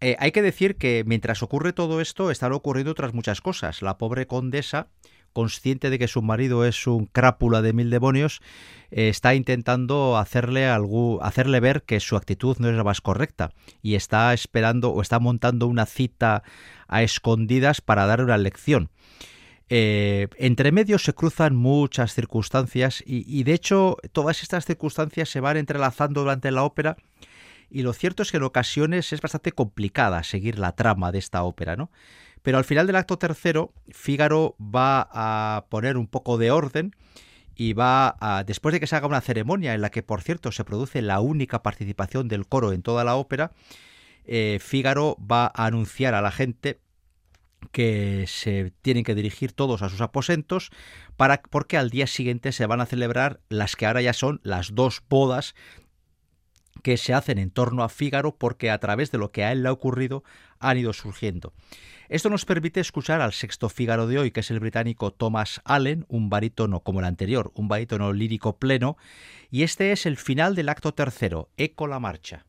[0.00, 3.80] Eh, hay que decir que mientras ocurre todo esto, están ocurriendo otras muchas cosas.
[3.80, 4.88] La pobre condesa
[5.36, 8.40] consciente de que su marido es un crápula de mil demonios,
[8.90, 13.52] eh, está intentando hacerle, algo, hacerle ver que su actitud no es la más correcta
[13.82, 16.42] y está esperando o está montando una cita
[16.88, 18.88] a escondidas para dar una lección.
[19.68, 25.40] Eh, entre medios se cruzan muchas circunstancias y, y, de hecho todas estas circunstancias se
[25.40, 26.96] van entrelazando durante la ópera
[27.68, 31.42] y lo cierto es que en ocasiones es bastante complicada seguir la trama de esta
[31.42, 31.90] ópera, ¿no?
[32.46, 36.94] Pero al final del acto tercero, Fígaro va a poner un poco de orden
[37.56, 40.52] y va a, después de que se haga una ceremonia en la que, por cierto,
[40.52, 43.50] se produce la única participación del coro en toda la ópera,
[44.26, 46.78] eh, Fígaro va a anunciar a la gente
[47.72, 50.70] que se tienen que dirigir todos a sus aposentos
[51.16, 54.72] para porque al día siguiente se van a celebrar las que ahora ya son las
[54.72, 55.56] dos bodas
[56.84, 59.64] que se hacen en torno a Fígaro porque a través de lo que a él
[59.64, 60.22] le ha ocurrido
[60.60, 61.52] han ido surgiendo.
[62.08, 66.04] Esto nos permite escuchar al sexto Fígaro de hoy, que es el británico Thomas Allen,
[66.08, 68.96] un barítono como el anterior, un barítono lírico pleno,
[69.50, 72.46] y este es el final del acto tercero, Eco la marcha.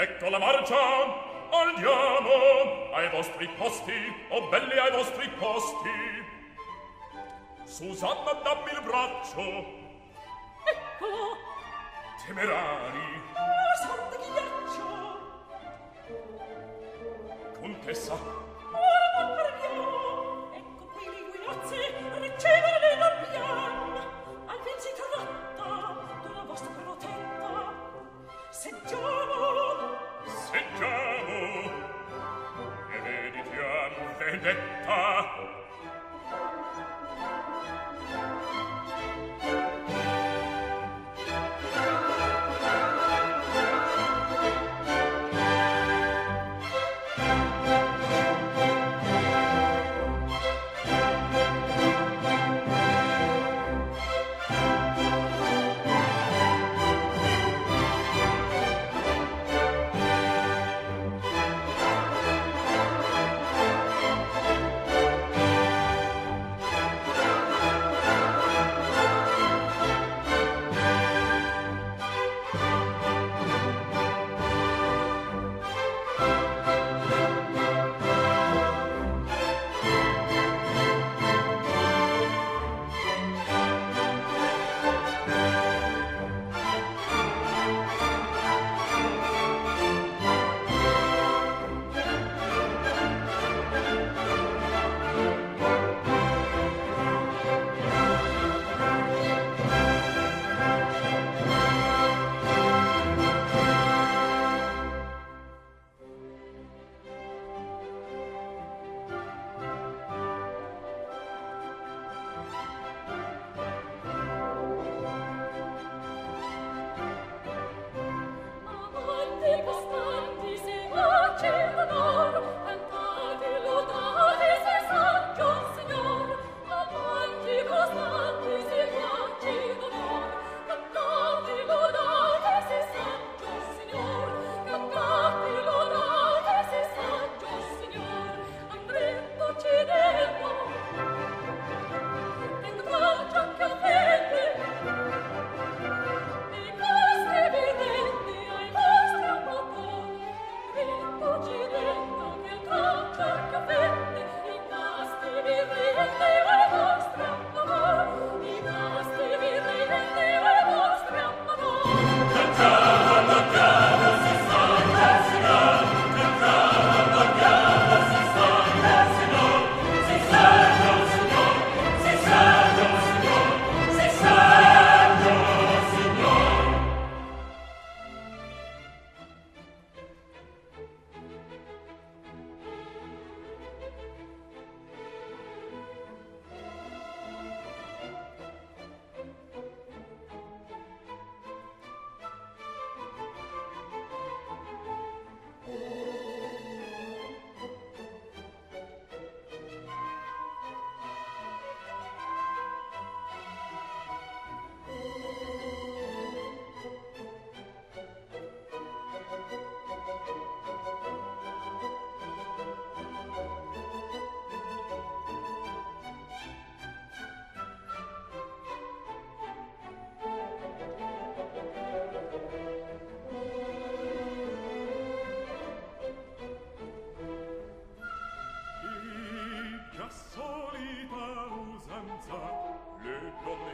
[0.00, 0.76] Ecco la marcia,
[1.52, 4.00] andiamo ai vostri posti,
[4.30, 6.19] o ai vostri posti.
[7.70, 9.40] Susanna dammi il braccio.
[10.64, 11.06] Ecco.
[12.26, 13.22] Temerari.
[13.32, 14.88] Oh, santa ghiaccio
[17.60, 18.14] Contessa.
[18.14, 21.78] Ora non parliamo Ecco qui le guinozze
[22.18, 23.98] ricevono le dobbiamo
[24.46, 25.66] Al fin si tratta
[26.22, 27.52] D'una vostra protetta.
[28.50, 29.94] Seggiamo.
[30.50, 31.38] Seggiamo.
[32.90, 35.59] E vedi che han vendetta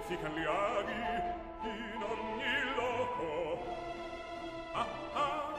[0.07, 1.03] Zuzzican gli aghi
[1.63, 3.59] in ogni loco.
[4.73, 5.53] Ah ah,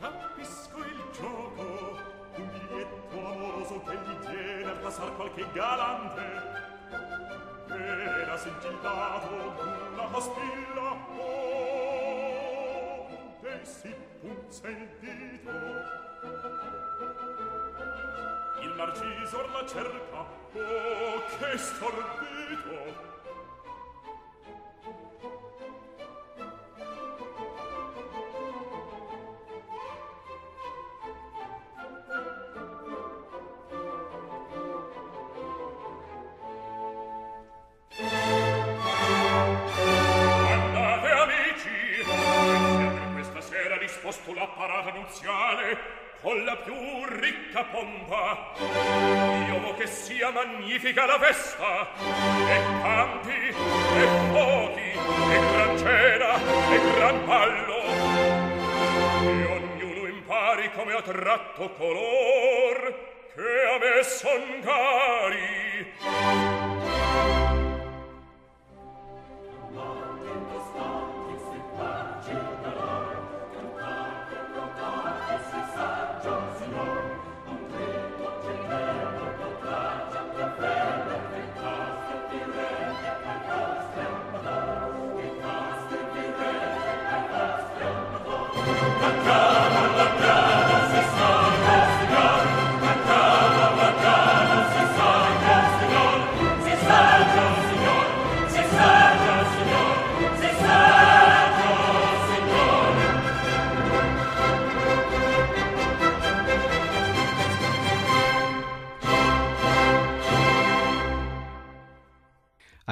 [0.00, 1.98] capisco il gioco,
[2.36, 6.24] un biglietto amoroso che gli tiene al passar qualche galante.
[7.68, 9.34] E la sentillato
[9.92, 10.96] una pastilla,
[13.28, 15.50] onde si punza il dito.
[18.62, 22.75] Il narciso la cerca, oh che stordito!
[62.06, 62.94] amor
[63.34, 64.62] che a me son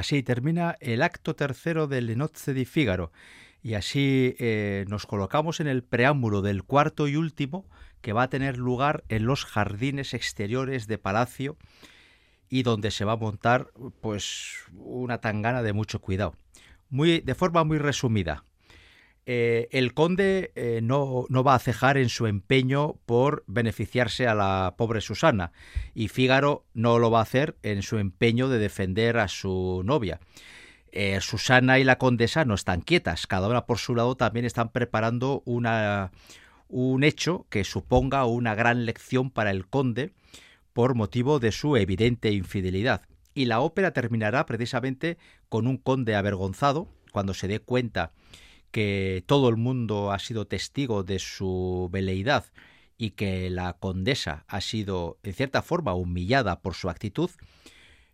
[0.05, 3.11] Así termina el acto tercero del Nozze di Fígaro
[3.63, 7.65] y así eh, nos colocamos en el preámbulo del cuarto y último
[8.03, 11.57] que va a tener lugar en los jardines exteriores de Palacio
[12.51, 13.71] y donde se va a montar
[14.03, 16.35] pues una tangana de mucho cuidado.
[16.91, 18.45] Muy, de forma muy resumida,
[19.27, 24.35] eh, el conde eh, no, no, va a cejar en su empeño por beneficiarse a
[24.35, 25.53] la pobre Susana
[25.95, 30.21] y Fígaro no lo va a hacer en su empeño de defender a su novia.
[30.93, 34.69] Eh, Susana y la condesa no están quietas, cada una por su lado también están
[34.69, 36.13] preparando una,
[36.69, 40.13] un hecho que suponga una gran lección para el conde
[40.75, 43.03] por motivo de su evidente infidelidad.
[43.33, 45.17] Y la ópera terminará precisamente
[45.49, 48.13] con un conde avergonzado cuando se dé cuenta
[48.75, 52.47] que todo el mundo ha sido testigo de su veleidad
[52.99, 57.31] y que la condesa ha sido en cierta forma humillada por su actitud,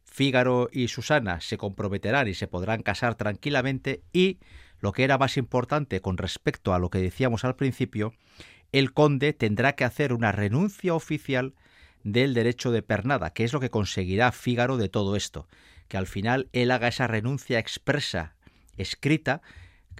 [0.05, 4.39] Fígaro y Susana se comprometerán y se podrán casar tranquilamente y,
[4.81, 8.13] lo que era más importante con respecto a lo que decíamos al principio,
[8.71, 11.55] el conde tendrá que hacer una renuncia oficial
[12.05, 15.49] del derecho de pernada, que es lo que conseguirá Fígaro de todo esto,
[15.89, 18.35] que al final él haga esa renuncia expresa,
[18.77, 19.41] escrita,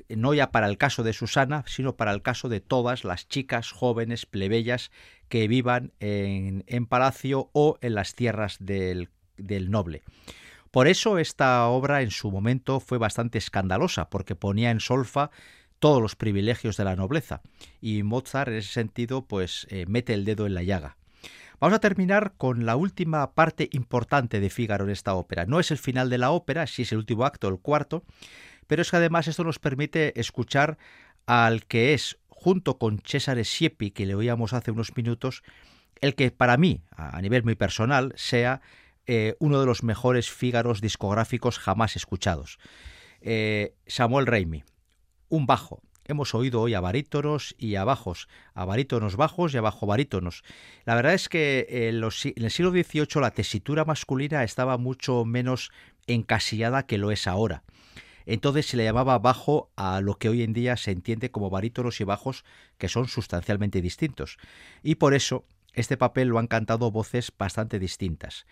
[0.09, 3.71] no ya para el caso de Susana, sino para el caso de todas las chicas
[3.71, 4.91] jóvenes plebeyas
[5.29, 10.03] que vivan en, en palacio o en las tierras del, del noble.
[10.71, 15.31] Por eso esta obra en su momento fue bastante escandalosa, porque ponía en solfa
[15.81, 17.41] todos los privilegios de la nobleza,
[17.81, 20.97] y Mozart en ese sentido pues eh, mete el dedo en la llaga.
[21.59, 25.45] Vamos a terminar con la última parte importante de Fígaro en esta ópera.
[25.45, 28.03] No es el final de la ópera, sí es el último acto, el cuarto,
[28.71, 30.79] pero es que además esto nos permite escuchar
[31.27, 35.43] al que es, junto con Cesare Siepi, que le oíamos hace unos minutos,
[36.01, 38.61] el que para mí, a nivel muy personal, sea
[39.07, 42.61] eh, uno de los mejores Fígaros discográficos jamás escuchados.
[43.23, 44.63] Eh, Samuel Raimi,
[45.29, 45.83] un bajo.
[46.05, 50.45] Hemos oído hoy a barítonos y a bajos, a barítonos bajos y a bajo barítonos.
[50.85, 52.05] La verdad es que eh, en
[52.45, 55.73] el siglo XVIII la tesitura masculina estaba mucho menos
[56.07, 57.65] encasillada que lo es ahora.
[58.27, 62.01] Entonces se le llamaba bajo a lo que hoy en día se entiende como barítonos
[62.01, 62.45] y bajos,
[62.79, 64.39] que son sustancialmente distintos.
[64.83, 68.47] Y por eso este papel lo han cantado voces bastante distintas.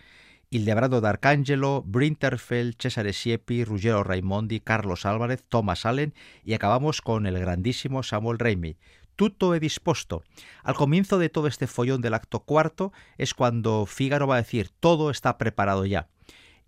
[0.51, 7.39] Ildebrando d'Arcangelo, Brinterfeld, Cesare Siepi, Ruggero Raimondi, Carlos Álvarez, Thomas Allen y acabamos con el
[7.39, 8.77] grandísimo Samuel Raimi.
[9.15, 10.23] Tutto è disposto.
[10.63, 14.71] Al comienzo de todo este follón del acto cuarto es cuando Fígaro va a decir
[14.81, 16.09] todo está preparado ya.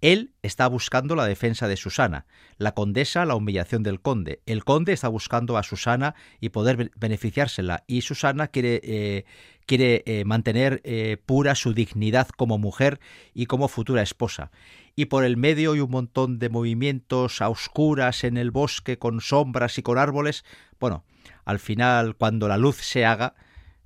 [0.01, 2.26] Él está buscando la defensa de Susana,
[2.57, 7.84] la condesa la humillación del conde, el conde está buscando a Susana y poder beneficiársela,
[7.86, 9.24] y Susana quiere, eh,
[9.66, 12.98] quiere eh, mantener eh, pura su dignidad como mujer
[13.34, 14.51] y como futura esposa.
[14.96, 19.20] Y por el medio hay un montón de movimientos a oscuras en el bosque con
[19.20, 20.44] sombras y con árboles.
[20.78, 21.05] Bueno,
[21.44, 23.34] al final, cuando la luz se haga,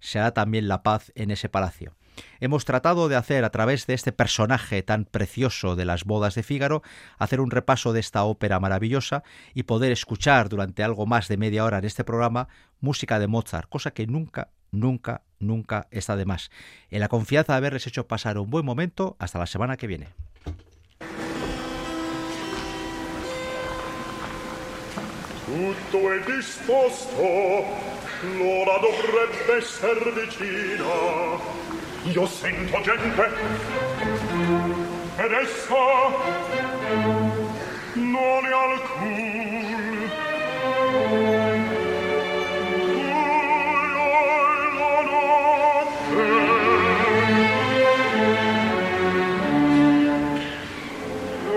[0.00, 1.94] se hará también la paz en ese palacio.
[2.40, 6.42] Hemos tratado de hacer a través de este personaje tan precioso de las bodas de
[6.42, 6.82] Fígaro,
[7.18, 9.22] hacer un repaso de esta ópera maravillosa
[9.54, 12.48] y poder escuchar durante algo más de media hora en este programa
[12.80, 16.50] música de Mozart, cosa que nunca, nunca, nunca está de más.
[16.90, 20.08] En la confianza de haberles hecho pasar un buen momento, hasta la semana que viene.
[25.46, 27.22] Tutto è disposto,
[28.22, 29.60] l'ora dovrebbe
[30.26, 31.83] vicina.
[32.04, 33.22] io sento gente.
[35.16, 35.74] Ed essa
[37.94, 40.10] non è alcun.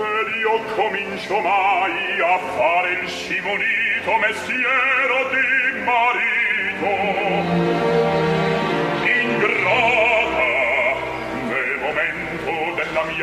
[0.00, 7.37] Ed io comincio mai a fare il scimonito messiero di marito.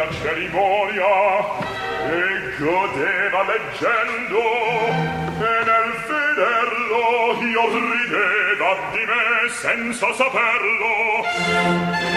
[0.05, 1.13] mia cerimonia
[2.05, 4.41] e godeva leggendo
[5.39, 7.03] e nel federlo
[7.41, 10.93] io rideva di me senza saperlo.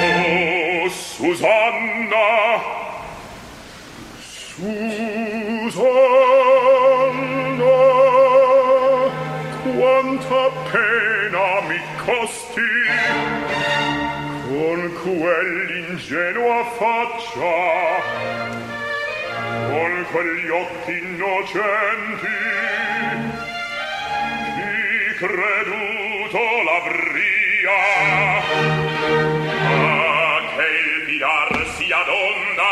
[0.00, 2.28] Oh Susanna
[5.70, 5.88] Susanna
[9.62, 12.37] quanta pena mi costa
[15.16, 17.56] quell'ingenua faccia
[19.68, 22.26] con quegli occhi innocenti
[24.54, 27.80] chi creduto l'avria
[29.76, 32.70] ma che il pilar sia donna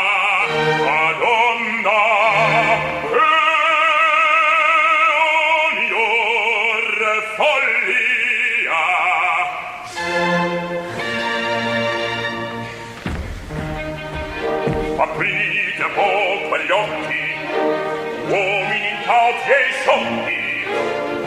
[0.85, 2.46] a donna
[19.33, 20.65] sciocchi,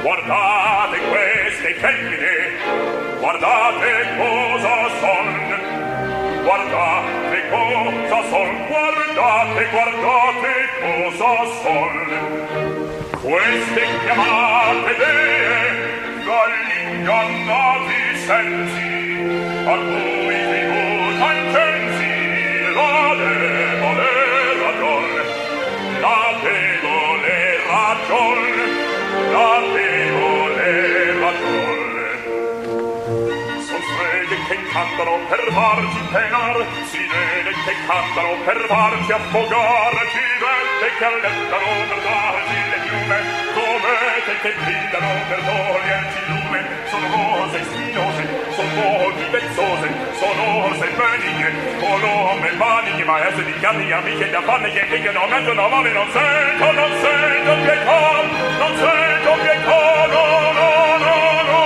[0.03, 5.29] guardate queste femmine, guardate cosa son,
[6.45, 11.33] guardate cosa son, guardate, guardate cosa
[11.63, 11.95] son.
[13.21, 15.71] Queste chiamate dee
[16.25, 18.89] dagli ingannati sensi,
[19.67, 22.11] a cui tributa incensi
[22.75, 24.11] la debole
[24.63, 25.05] ragion,
[26.01, 26.70] la debole
[28.11, 28.67] sole
[29.33, 31.31] da lei voleva
[33.67, 36.57] son sveglie che cantano per farci penar
[36.91, 43.19] sirene che cantano per farci affogar civette che allettano per darci le piume
[43.55, 46.61] comete che brillano per toglierci lume.
[46.91, 48.23] Sono cose spinose
[48.57, 49.89] sono pochi pezzose
[50.41, 51.37] Colors and burning,
[51.85, 55.13] color oh, and burning, my head in Italy, I'm in the che I'm in the
[55.13, 57.45] mountain, I'm non the sand, non the sand,
[59.61, 60.25] no,
[60.57, 60.73] no,
[61.05, 61.21] no,
[61.51, 61.65] no.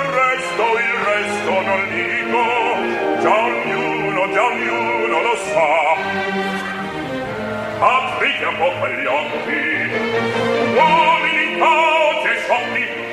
[0.00, 2.42] Il resto, il resto non dico,
[3.20, 5.68] già ognuno, già ognuno lo sa.
[7.84, 9.60] Aprite un po' quegli occhi,
[10.72, 11.93] uomini, uomini,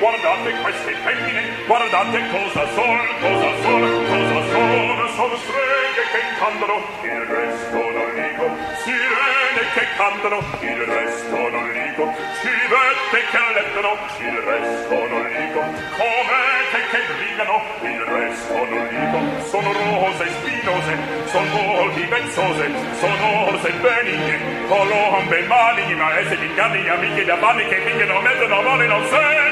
[0.02, 7.24] guardate queste femmine, guardate cosa son, cosa son, cosa son, sono streghe che incantano, il
[7.30, 8.46] resto non dico,
[8.82, 15.60] sirene che cantano, il resto non dico, civette che allettano, il resto non dico,
[15.94, 23.70] comete che brigano, il resto non dico, sono rose spinose, son volti pezzose, sono orse
[23.70, 29.06] benigne, colombe maligne, maese di carne, amiche da panni che minchia non mettono male, non
[29.06, 29.51] sei,